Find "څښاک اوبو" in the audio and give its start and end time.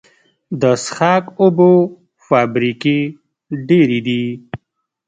0.83-1.71